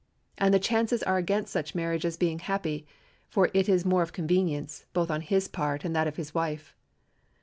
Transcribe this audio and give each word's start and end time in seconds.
And 0.39 0.51
the 0.51 0.57
chances 0.57 1.03
are 1.03 1.17
against 1.17 1.53
such 1.53 1.75
marriages 1.75 2.17
being 2.17 2.39
happy, 2.39 2.87
for 3.29 3.51
it 3.53 3.69
is 3.69 3.85
more 3.85 3.97
one 3.99 4.01
of 4.01 4.13
convenience, 4.13 4.85
both 4.93 5.11
on 5.11 5.21
his 5.21 5.47
part 5.47 5.85
and 5.85 5.95
that 5.95 6.07
of 6.07 6.15
his 6.15 6.33
wife. 6.33 6.73